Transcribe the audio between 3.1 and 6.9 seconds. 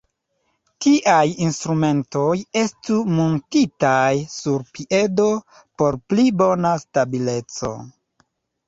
muntitaj sur piedo por pli bona